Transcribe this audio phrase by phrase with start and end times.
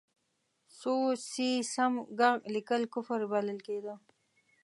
[0.79, 0.93] سو،
[1.29, 3.95] سي، سم، ږغ لیکل کفر بلل کېده.